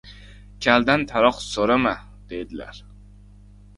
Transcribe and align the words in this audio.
Kaldan 0.65 1.03
taroq 1.11 1.43
so‘rama, 1.49 1.93
deydilar. 2.33 2.81